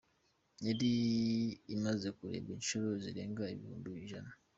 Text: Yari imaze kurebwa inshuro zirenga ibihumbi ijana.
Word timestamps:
Yari 0.65 0.91
imaze 1.75 2.07
kurebwa 2.17 2.51
inshuro 2.57 2.87
zirenga 3.03 3.43
ibihumbi 3.53 3.89
ijana. 4.03 4.31